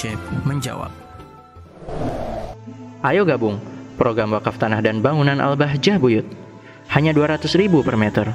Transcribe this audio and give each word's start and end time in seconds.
Syekh 0.00 0.16
menjawab. 0.48 0.88
Ayo 3.04 3.28
gabung 3.28 3.60
program 4.00 4.32
wakaf 4.32 4.56
tanah 4.56 4.80
dan 4.80 5.04
bangunan 5.04 5.36
Al-Bahjah 5.36 6.00
Buyut. 6.00 6.24
Hanya 6.96 7.12
200 7.12 7.44
ribu 7.60 7.84
per 7.84 8.00
meter. 8.00 8.32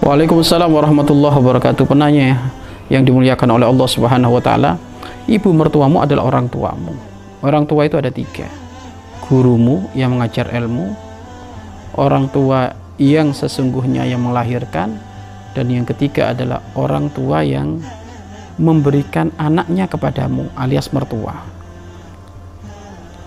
Waalaikumsalam 0.00 0.72
warahmatullahi 0.72 1.36
wabarakatuh. 1.36 1.84
Penanya 1.84 2.48
yang 2.88 3.04
dimuliakan 3.04 3.60
oleh 3.60 3.68
Allah 3.68 3.88
Subhanahu 3.92 4.40
wa 4.40 4.40
taala, 4.40 4.80
ibu 5.28 5.52
mertuamu 5.52 6.00
adalah 6.00 6.24
orang 6.32 6.48
tuamu. 6.48 6.96
Orang 7.44 7.68
tua 7.68 7.84
itu 7.84 8.00
ada 8.00 8.08
tiga. 8.08 8.48
Gurumu 9.28 9.92
yang 9.92 10.16
mengajar 10.16 10.48
ilmu, 10.48 10.96
orang 12.00 12.32
tua 12.32 12.72
yang 12.96 13.36
sesungguhnya 13.36 14.08
yang 14.08 14.24
melahirkan, 14.24 14.96
dan 15.56 15.72
yang 15.72 15.88
ketiga 15.88 16.36
adalah 16.36 16.60
orang 16.76 17.08
tua 17.16 17.40
yang 17.40 17.80
memberikan 18.60 19.32
anaknya 19.40 19.88
kepadamu 19.88 20.52
alias 20.52 20.92
mertua. 20.92 21.32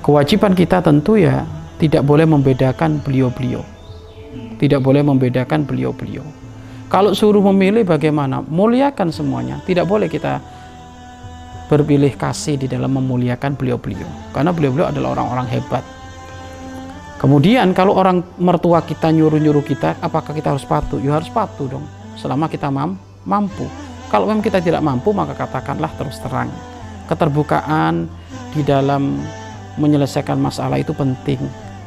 Kewajiban 0.05 0.53
kita 0.53 0.85
tentu 0.85 1.17
ya 1.17 1.49
tidak 1.81 2.05
boleh 2.05 2.29
membedakan 2.29 3.01
beliau-beliau. 3.01 3.65
Tidak 4.61 4.77
boleh 4.77 5.01
membedakan 5.01 5.65
beliau-beliau 5.65 6.39
kalau 6.89 7.13
suruh 7.13 7.45
memilih 7.53 7.85
bagaimana? 7.85 8.41
Muliakan 8.41 9.13
semuanya. 9.13 9.61
Tidak 9.61 9.85
boleh 9.85 10.09
kita 10.09 10.41
berpilih 11.69 12.17
kasih 12.17 12.57
di 12.57 12.65
dalam 12.65 12.89
memuliakan 12.97 13.53
beliau-beliau. 13.53 14.33
Karena 14.33 14.49
beliau-beliau 14.49 14.89
adalah 14.89 15.13
orang-orang 15.13 15.47
hebat. 15.53 15.85
Kemudian 17.21 17.77
kalau 17.77 17.93
orang 17.93 18.25
mertua 18.41 18.81
kita 18.81 19.13
nyuruh-nyuruh 19.13 19.61
kita, 19.61 20.01
apakah 20.01 20.33
kita 20.33 20.49
harus 20.49 20.65
patuh? 20.65 20.97
Ya 20.97 21.13
harus 21.13 21.29
patuh 21.29 21.69
dong. 21.69 21.85
Selama 22.19 22.51
kita 22.51 22.67
mam 22.67 22.99
mampu. 23.23 23.63
Kalau 24.11 24.27
memang 24.27 24.43
kita 24.43 24.59
tidak 24.59 24.83
mampu, 24.83 25.15
maka 25.15 25.37
katakanlah 25.37 25.93
terus 25.95 26.19
terang. 26.19 26.51
Keterbukaan 27.07 28.09
di 28.51 28.61
dalam 28.65 29.21
menyelesaikan 29.79 30.35
masalah 30.35 30.81
itu 30.81 30.91
penting. 30.91 31.39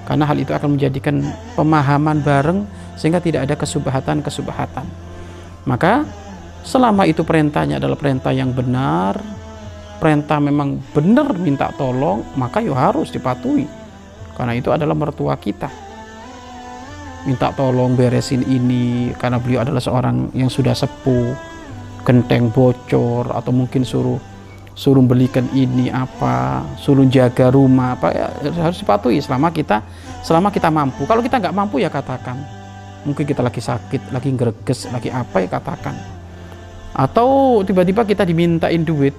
Karena 0.08 0.27
hal 0.27 0.41
itu 0.41 0.50
akan 0.50 0.78
menjadikan 0.78 1.20
pemahaman 1.55 2.25
bareng 2.25 2.64
sehingga 2.97 3.20
tidak 3.20 3.50
ada 3.50 3.55
kesubahatan-kesubahatan. 3.58 4.86
Maka 5.66 6.06
selama 6.66 7.06
itu 7.06 7.22
perintahnya 7.22 7.78
adalah 7.78 7.98
perintah 7.98 8.34
yang 8.34 8.50
benar, 8.50 9.19
perintah 10.03 10.42
memang 10.42 10.83
benar 10.91 11.30
minta 11.38 11.70
tolong, 11.75 12.27
maka 12.34 12.58
ya 12.58 12.75
harus 12.75 13.14
dipatuhi. 13.14 13.66
Karena 14.34 14.58
itu 14.58 14.72
adalah 14.75 14.97
mertua 14.97 15.38
kita. 15.38 15.92
Minta 17.23 17.55
tolong 17.55 17.95
beresin 17.95 18.42
ini 18.51 19.15
karena 19.15 19.39
beliau 19.39 19.62
adalah 19.62 19.78
seorang 19.78 20.34
yang 20.34 20.51
sudah 20.51 20.75
sepuh, 20.75 21.31
genteng 22.03 22.51
bocor 22.51 23.31
atau 23.31 23.55
mungkin 23.55 23.87
suruh 23.87 24.19
suruh 24.75 25.05
belikan 25.05 25.47
ini 25.55 25.87
apa, 25.93 26.67
suruh 26.81 27.06
jaga 27.06 27.53
rumah 27.55 27.95
apa 27.95 28.09
ya 28.11 28.27
harus 28.59 28.83
dipatuhi 28.83 29.23
selama 29.23 29.55
kita 29.55 29.87
selama 30.27 30.50
kita 30.50 30.67
mampu. 30.75 31.06
Kalau 31.06 31.23
kita 31.23 31.39
nggak 31.39 31.55
mampu 31.55 31.78
ya 31.78 31.95
katakan 31.95 32.43
mungkin 33.06 33.23
kita 33.23 33.43
lagi 33.43 33.62
sakit 33.62 34.11
lagi 34.11 34.34
greges 34.34 34.91
lagi 34.91 35.15
apa 35.15 35.47
ya 35.47 35.48
katakan. 35.50 35.95
Atau 36.91 37.62
tiba-tiba 37.62 38.03
kita 38.03 38.27
dimintain 38.27 38.83
duit 38.83 39.15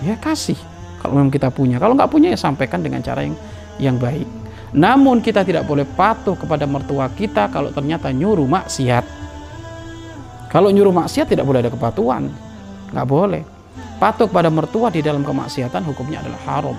ya 0.00 0.16
kasih 0.16 0.56
kalau 1.04 1.20
memang 1.20 1.28
kita 1.28 1.52
punya. 1.52 1.76
Kalau 1.76 1.92
nggak 1.92 2.08
punya 2.08 2.32
ya 2.32 2.40
sampaikan 2.40 2.80
dengan 2.80 3.04
cara 3.04 3.20
yang 3.20 3.36
yang 3.76 3.96
baik 4.00 4.43
namun 4.74 5.22
kita 5.22 5.46
tidak 5.46 5.70
boleh 5.70 5.86
patuh 5.86 6.34
kepada 6.34 6.66
mertua 6.66 7.06
kita 7.14 7.46
kalau 7.46 7.70
ternyata 7.70 8.10
nyuruh 8.10 8.42
maksiat. 8.50 9.06
Kalau 10.50 10.74
nyuruh 10.74 10.90
maksiat 10.90 11.30
tidak 11.30 11.46
boleh 11.46 11.62
ada 11.62 11.70
kepatuhan. 11.70 12.26
Nggak 12.90 13.06
boleh. 13.06 13.42
Patuh 14.02 14.26
kepada 14.26 14.50
mertua 14.50 14.90
di 14.90 14.98
dalam 14.98 15.22
kemaksiatan 15.22 15.86
hukumnya 15.86 16.26
adalah 16.26 16.42
haram. 16.50 16.78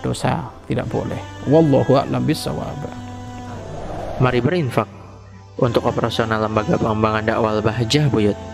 Dosa 0.00 0.48
tidak 0.64 0.88
boleh. 0.88 1.20
Wallahu 1.44 1.92
a'lam 1.92 2.24
bissawab. 2.24 2.88
Mari 4.24 4.40
berinfak. 4.40 4.88
Untuk 5.60 5.84
operasional 5.84 6.40
lembaga 6.40 6.80
pengembangan 6.80 7.24
dakwah 7.30 7.60
Bahjah 7.60 8.08
Buyut 8.10 8.53